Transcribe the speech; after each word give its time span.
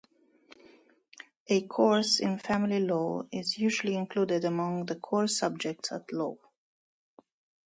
A 1.45 1.61
course 1.67 2.19
in 2.21 2.39
family 2.39 2.79
law 2.79 3.21
is 3.31 3.59
usually 3.59 3.93
included 3.93 4.43
among 4.43 4.87
the 4.87 4.95
core 4.95 5.27
subjects 5.27 5.91
at 5.91 6.11
law 6.11 6.37